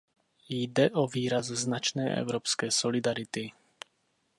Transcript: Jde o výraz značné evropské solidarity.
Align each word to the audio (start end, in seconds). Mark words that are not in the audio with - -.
Jde 0.49 0.89
o 0.91 1.07
výraz 1.07 1.45
značné 1.47 2.15
evropské 2.17 2.71
solidarity. 2.71 3.51